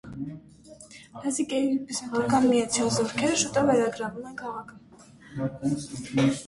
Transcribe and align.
Լազիկեի 1.25 1.67
ու 1.73 1.83
բյուզանդական 1.89 2.47
միացյալ 2.55 2.91
զորքերը 2.97 3.37
շուտով 3.45 3.71
վերագրավում 3.71 4.27
են 4.33 4.39
քաղաքը։ 4.45 6.31